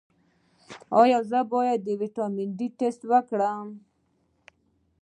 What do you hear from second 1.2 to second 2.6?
زه باید د ویټامین